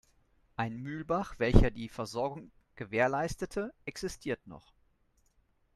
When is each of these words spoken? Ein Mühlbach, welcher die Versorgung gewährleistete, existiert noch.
Ein 0.55 0.77
Mühlbach, 0.81 1.35
welcher 1.37 1.69
die 1.69 1.87
Versorgung 1.87 2.49
gewährleistete, 2.75 3.71
existiert 3.85 4.47
noch. 4.47 4.73